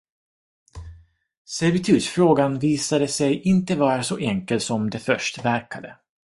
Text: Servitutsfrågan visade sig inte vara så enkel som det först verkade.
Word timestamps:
Servitutsfrågan 1.45 2.59
visade 2.59 3.07
sig 3.07 3.41
inte 3.41 3.75
vara 3.75 4.03
så 4.03 4.17
enkel 4.17 4.59
som 4.61 4.89
det 4.89 4.99
först 4.99 5.45
verkade. 5.45 5.97